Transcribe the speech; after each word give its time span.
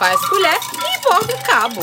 faz 0.00 0.18
colher 0.30 0.56
e 0.56 1.02
borda 1.02 1.36
o 1.36 1.42
cabo. 1.44 1.80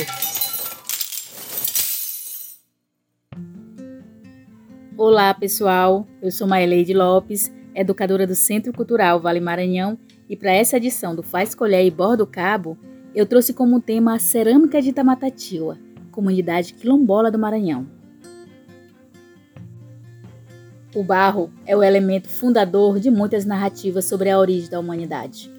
Olá, 4.98 5.32
pessoal. 5.36 6.08
Eu 6.20 6.32
sou 6.32 6.48
Maileide 6.48 6.96
Lopes, 6.96 7.54
educadora 7.76 8.26
do 8.26 8.34
Centro 8.34 8.74
Cultural 8.74 9.20
Vale 9.20 9.40
Maranhão, 9.40 10.00
e 10.28 10.36
para 10.36 10.52
essa 10.52 10.78
edição 10.78 11.16
do 11.16 11.22
Faz 11.22 11.54
Colher 11.54 11.86
e 11.86 11.92
Borda 11.92 12.24
o 12.24 12.28
Cabo, 12.28 12.76
eu 13.14 13.28
trouxe 13.28 13.54
como 13.54 13.80
tema 13.80 14.16
a 14.16 14.20
cerâmica 14.20 14.82
de 14.82 14.92
Tamatatiwa, 14.92 15.78
comunidade 16.12 16.74
quilombola 16.74 17.30
do 17.30 17.38
Maranhão. 17.38 17.88
O 20.96 21.04
barro 21.04 21.52
é 21.68 21.78
o 21.78 21.84
elemento 21.84 22.28
fundador 22.28 23.00
de 23.00 23.12
muitas 23.12 23.46
narrativas 23.46 24.06
sobre 24.06 24.32
a 24.32 24.40
origem 24.40 24.72
da 24.72 24.80
humanidade. 24.80 25.56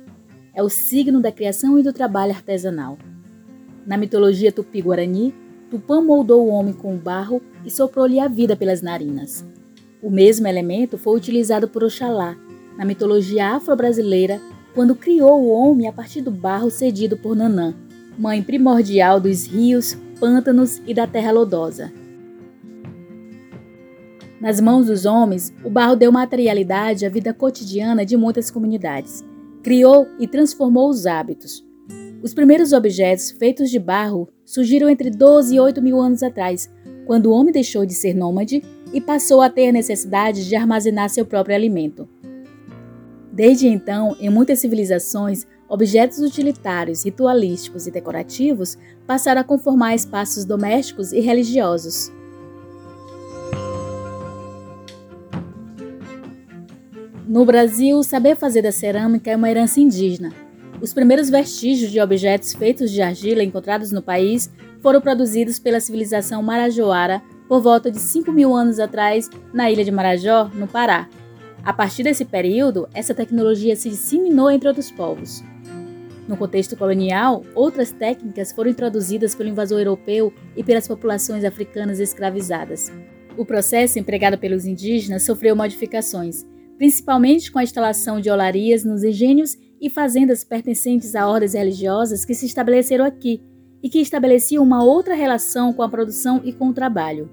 É 0.59 0.63
o 0.63 0.69
signo 0.69 1.21
da 1.21 1.31
criação 1.31 1.79
e 1.79 1.85
do 1.85 1.93
trabalho 1.93 2.33
artesanal. 2.33 2.99
Na 3.87 3.97
mitologia 3.97 4.51
tupi-guarani, 4.51 5.33
Tupã 5.71 6.03
moldou 6.03 6.45
o 6.45 6.49
homem 6.49 6.75
com 6.75 6.97
o 6.97 6.99
barro 6.99 7.41
e 7.65 7.71
soprou-lhe 7.71 8.19
a 8.19 8.27
vida 8.27 8.57
pelas 8.57 8.83
narinas. 8.83 9.45
O 10.03 10.11
mesmo 10.11 10.49
elemento 10.49 10.99
foi 10.99 11.17
utilizado 11.17 11.69
por 11.69 11.85
Oxalá, 11.85 12.37
na 12.77 12.85
mitologia 12.85 13.55
afro-brasileira, 13.55 14.41
quando 14.75 14.97
criou 14.97 15.41
o 15.41 15.49
homem 15.49 15.87
a 15.87 15.93
partir 15.93 16.23
do 16.23 16.33
barro 16.33 16.73
cedido 16.73 17.17
por 17.17 17.37
Nanã, 17.37 17.73
mãe 18.19 18.43
primordial 18.43 19.21
dos 19.21 19.47
rios, 19.47 19.97
pântanos 20.19 20.83
e 20.85 20.93
da 20.93 21.07
terra 21.07 21.31
lodosa. 21.31 21.93
Nas 24.41 24.61
mãos 24.61 24.87
dos 24.87 25.07
homens, 25.07 25.55
o 25.63 25.71
barro 25.71 25.95
deu 25.95 26.11
materialidade 26.11 27.07
à 27.07 27.09
vida 27.09 27.33
cotidiana 27.33 28.05
de 28.05 28.17
muitas 28.17 28.51
comunidades. 28.51 29.25
Criou 29.63 30.07
e 30.19 30.27
transformou 30.27 30.89
os 30.89 31.07
hábitos. 31.07 31.65
Os 32.23 32.35
primeiros 32.35 32.73
objetos 32.73 33.31
feitos 33.31 33.71
de 33.71 33.79
barro 33.79 34.29
surgiram 34.45 34.89
entre 34.89 35.11
12 35.11 35.55
e 35.55 35.61
8 35.61 35.81
mil 35.83 36.01
anos 36.01 36.23
atrás, 36.23 36.71
quando 37.07 37.27
o 37.27 37.33
homem 37.33 37.53
deixou 37.53 37.87
de 37.87 37.95
ser 37.95 38.15
nômade 38.15 38.63
e 38.93 39.01
passou 39.01 39.41
a 39.41 39.51
ter 39.51 39.73
necessidade 39.73 40.49
de 40.49 40.57
armazenar 40.57 41.11
seu 41.11 41.25
próprio 41.25 41.55
alimento. 41.55 42.09
Desde 43.33 43.69
então, 43.69 44.17
em 44.19 44.29
muitas 44.29 44.59
civilizações, 44.59 45.47
objetos 45.69 46.19
utilitários, 46.19 47.05
ritualísticos 47.05 47.87
e 47.87 47.91
decorativos 47.91 48.77
passaram 49.07 49.41
a 49.41 49.45
conformar 49.45 49.95
espaços 49.95 50.45
domésticos 50.45 51.13
e 51.13 51.21
religiosos. 51.21 52.13
No 57.29 57.45
Brasil, 57.45 58.03
saber 58.03 58.37
fazer 58.37 58.63
da 58.63 58.73
cerâmica 58.73 59.31
é 59.31 59.37
uma 59.37 59.51
herança 59.51 59.79
indígena. 59.79 60.33
Os 60.81 60.95
primeiros 60.95 61.29
vestígios 61.29 61.91
de 61.91 62.01
objetos 62.01 62.55
feitos 62.55 62.91
de 62.91 63.03
argila 63.03 63.45
encontrados 63.45 63.93
no 63.93 64.01
país 64.01 64.51
foram 64.81 64.99
produzidos 64.99 65.59
pela 65.59 65.79
civilização 65.79 66.43
marajoara 66.43 67.21
por 67.47 67.61
volta 67.61 67.91
de 67.91 67.99
5 67.99 68.33
mil 68.33 68.55
anos 68.55 68.81
atrás 68.81 69.29
na 69.53 69.71
ilha 69.71 69.85
de 69.85 69.91
Marajó, 69.91 70.51
no 70.55 70.67
Pará. 70.67 71.07
A 71.63 71.71
partir 71.71 72.03
desse 72.03 72.25
período, 72.25 72.89
essa 72.95 73.15
tecnologia 73.15 73.77
se 73.77 73.91
disseminou 73.91 74.51
entre 74.51 74.67
outros 74.67 74.91
povos. 74.91 75.45
No 76.27 76.35
contexto 76.35 76.79
colonial, 76.79 77.45
outras 77.55 77.93
técnicas 77.93 78.53
foram 78.53 78.71
introduzidas 78.71 79.35
pelo 79.35 79.51
invasor 79.51 79.81
europeu 79.81 80.33
e 80.57 80.65
pelas 80.65 80.89
populações 80.89 81.45
africanas 81.45 82.01
escravizadas. 82.01 82.91
O 83.37 83.45
processo 83.45 83.99
empregado 83.99 84.39
pelos 84.39 84.65
indígenas 84.65 85.25
sofreu 85.25 85.55
modificações 85.55 86.47
principalmente 86.79 87.51
com 87.51 87.59
a 87.59 87.65
instalação 87.65 88.21
de 88.21 88.31
olarias 88.31 88.85
nos 88.85 89.03
engenhos 89.03 89.59
e 89.81 89.91
fazendas 89.91 90.45
pertencentes 90.45 91.15
a 91.17 91.29
ordens 91.29 91.53
religiosas 91.53 92.25
que 92.25 92.35
se 92.35 92.47
estabeleceram 92.47 93.05
aqui 93.05 93.43
e 93.83 93.89
que 93.89 94.01
estabeleciam 94.01 94.63
uma 94.63 94.83
outra 94.83 95.15
relação 95.15 95.73
com 95.73 95.83
a 95.83 95.89
produção 95.89 96.41
e 96.45 96.53
com 96.53 96.69
o 96.69 96.73
trabalho. 96.73 97.29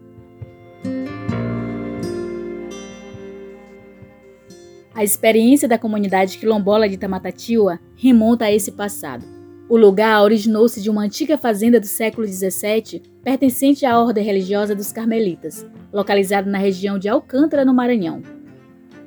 A 4.94 5.04
experiência 5.04 5.68
da 5.68 5.78
comunidade 5.78 6.38
quilombola 6.38 6.90
de 6.90 6.98
Tamatatiwa 6.98 7.80
remonta 7.96 8.46
a 8.46 8.52
esse 8.52 8.72
passado. 8.72 9.26
O 9.68 9.78
lugar 9.78 10.22
originou-se 10.24 10.82
de 10.82 10.90
uma 10.90 11.02
antiga 11.02 11.38
fazenda 11.38 11.80
do 11.80 11.88
século 11.88 12.26
XVII, 12.26 13.02
pertencente 13.24 13.86
à 13.86 14.00
ordem 14.00 14.24
religiosa 14.24 14.76
dos 14.76 14.92
Carmelitas, 14.92 15.66
localizada 15.92 16.50
na 16.50 16.60
região 16.60 16.98
de 16.98 17.10
Alcântara, 17.10 17.66
no 17.66 17.74
Maranhão. 17.74 18.35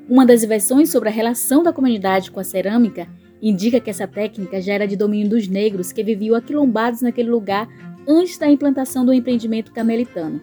Uma 0.08 0.24
das 0.24 0.42
versões 0.42 0.91
sobre 0.91 1.10
a 1.10 1.12
relação 1.12 1.62
da 1.62 1.70
comunidade 1.70 2.30
com 2.30 2.41
a 2.41 2.44
cerâmica 2.44 3.06
indica 3.42 3.78
que 3.78 3.91
essa 3.91 4.06
técnica 4.06 4.58
já 4.58 4.72
era 4.72 4.88
de 4.88 4.96
domínio 4.96 5.28
dos 5.28 5.46
negros 5.46 5.92
que 5.92 6.02
viviam 6.02 6.34
aquilombados 6.34 7.02
naquele 7.02 7.28
lugar 7.28 7.69
antes 8.08 8.38
da 8.38 8.50
implantação 8.50 9.04
do 9.04 9.12
empreendimento 9.12 9.70
carmelitano. 9.70 10.41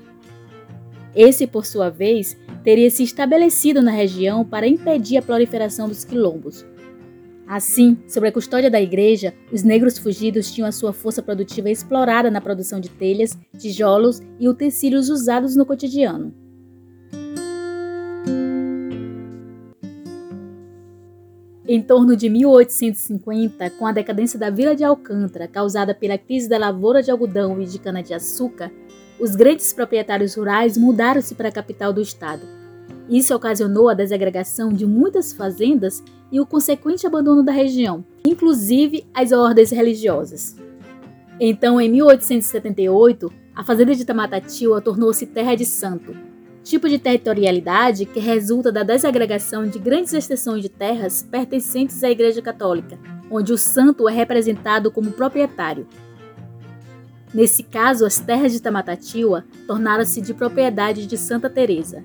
Esse, 1.16 1.48
por 1.48 1.66
sua 1.66 1.90
vez, 1.90 2.38
teria 2.64 2.92
se 2.92 3.02
estabelecido 3.02 3.82
na 3.82 3.90
região 3.90 4.46
para 4.46 4.68
impedir 4.68 5.18
a 5.18 5.22
proliferação 5.24 5.88
dos 5.88 6.06
quilombos. 6.06 6.64
Assim, 7.48 7.98
sob 8.08 8.28
a 8.28 8.32
custódia 8.32 8.70
da 8.70 8.82
igreja, 8.82 9.34
os 9.52 9.64
negros 9.64 9.98
fugidos 9.98 10.52
tinham 10.52 10.68
a 10.68 10.72
sua 10.72 10.94
força 10.94 11.24
produtiva 11.24 11.72
explorada 11.72 12.30
na 12.30 12.42
produção 12.42 12.80
de 12.80 12.90
telhas, 12.90 13.36
tijolos 13.58 14.22
e 14.40 14.48
utensílios 14.48 15.10
usados 15.10 15.56
no 15.56 15.66
cotidiano. 15.66 16.45
Em 21.68 21.82
torno 21.82 22.16
de 22.16 22.30
1850, 22.30 23.72
com 23.72 23.88
a 23.88 23.92
decadência 23.92 24.38
da 24.38 24.52
vila 24.52 24.76
de 24.76 24.84
Alcântara 24.84 25.48
causada 25.48 25.96
pela 25.96 26.16
crise 26.16 26.48
da 26.48 26.60
lavoura 26.60 27.02
de 27.02 27.10
algodão 27.10 27.60
e 27.60 27.66
de 27.66 27.80
cana-de-açúcar, 27.80 28.72
os 29.20 29.36
grandes 29.36 29.74
proprietários 29.74 30.36
rurais 30.36 30.78
mudaram-se 30.78 31.34
para 31.34 31.50
a 31.50 31.52
capital 31.52 31.92
do 31.92 32.02
estado. 32.02 32.44
Isso 33.10 33.36
ocasionou 33.36 33.90
a 33.90 33.96
desagregação 33.96 34.70
de 34.72 34.86
muitas 34.86 35.34
fazendas 35.34 36.04
e 36.32 36.40
o 36.40 36.46
consequente 36.46 37.08
abandono 37.08 37.42
da 37.42 37.52
região, 37.52 38.06
inclusive 38.28 39.04
as 39.12 39.32
ordens 39.32 39.72
religiosas. 39.72 40.56
Então, 41.40 41.82
em 41.82 41.90
1878, 41.90 43.34
a 43.56 43.64
fazenda 43.64 43.96
de 43.96 44.06
Tamatatiwa 44.06 44.82
tornou-se 44.82 45.26
terra 45.26 45.56
de 45.56 45.66
santo, 45.66 46.16
tipo 46.66 46.90
de 46.90 46.98
territorialidade 46.98 48.08
que 48.08 48.20
resulta 48.20 48.72
da 48.72 48.82
desagregação 48.82 49.68
de 49.68 49.78
grandes 49.78 50.12
extensões 50.14 50.64
de 50.64 50.68
terras 50.68 51.22
pertencentes 51.22 52.04
à 52.04 52.10
Igreja 52.10 52.42
Católica, 52.42 52.98
onde 53.30 53.54
o 53.54 53.58
santo 53.58 54.10
é 54.10 54.12
representado 54.12 54.90
como 54.90 55.12
proprietário. 55.12 55.88
Nesse 57.32 57.62
caso, 57.62 58.04
as 58.04 58.18
terras 58.18 58.52
de 58.52 58.60
Tamatatiwa 58.60 59.46
tornaram-se 59.68 60.20
de 60.20 60.34
propriedade 60.34 61.06
de 61.06 61.18
Santa 61.18 61.52
Teresa. 61.52 62.04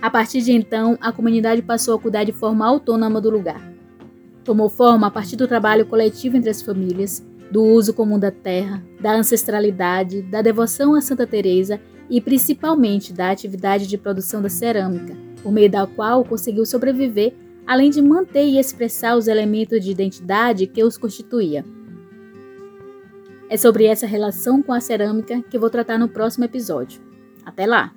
A 0.00 0.08
partir 0.08 0.40
de 0.40 0.52
então, 0.52 0.96
a 0.98 1.12
comunidade 1.12 1.60
passou 1.60 1.94
a 1.94 1.98
cuidar 1.98 2.24
de 2.24 2.32
forma 2.32 2.66
autônoma 2.66 3.20
do 3.20 3.28
lugar. 3.28 3.60
Tomou 4.44 4.70
forma 4.70 5.08
a 5.08 5.10
partir 5.10 5.36
do 5.36 5.46
trabalho 5.46 5.84
coletivo 5.84 6.38
entre 6.38 6.48
as 6.48 6.62
famílias, 6.62 7.22
do 7.50 7.62
uso 7.62 7.92
comum 7.92 8.18
da 8.18 8.30
terra, 8.30 8.82
da 8.98 9.12
ancestralidade, 9.12 10.22
da 10.22 10.40
devoção 10.40 10.94
a 10.94 11.02
Santa 11.02 11.26
Teresa 11.26 11.80
e 12.08 12.20
principalmente 12.20 13.12
da 13.12 13.30
atividade 13.30 13.86
de 13.86 13.98
produção 13.98 14.40
da 14.40 14.48
cerâmica, 14.48 15.16
por 15.42 15.52
meio 15.52 15.70
da 15.70 15.86
qual 15.86 16.24
conseguiu 16.24 16.64
sobreviver, 16.64 17.34
além 17.66 17.90
de 17.90 18.00
manter 18.00 18.46
e 18.46 18.58
expressar 18.58 19.16
os 19.16 19.28
elementos 19.28 19.84
de 19.84 19.90
identidade 19.90 20.66
que 20.66 20.82
os 20.82 20.96
constituía. 20.96 21.64
É 23.48 23.56
sobre 23.56 23.84
essa 23.84 24.06
relação 24.06 24.62
com 24.62 24.72
a 24.72 24.80
cerâmica 24.80 25.42
que 25.42 25.58
vou 25.58 25.70
tratar 25.70 25.98
no 25.98 26.08
próximo 26.08 26.44
episódio. 26.44 27.00
Até 27.44 27.66
lá! 27.66 27.92